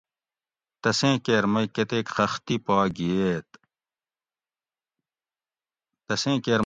[0.81, 3.47] تسیں کیر مئی کۤتیک خختی پا گِھئیت